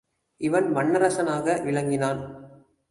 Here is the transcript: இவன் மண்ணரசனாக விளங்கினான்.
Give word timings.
இவன் 0.41 0.75
மண்ணரசனாக 0.75 1.63
விளங்கினான். 1.63 2.21